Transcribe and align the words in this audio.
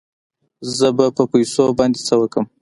زه 0.77 0.87
به 0.97 1.05
په 1.17 1.23
پيسو 1.31 1.65
باندې 1.77 1.99
څه 2.07 2.13
وکم. 2.21 2.45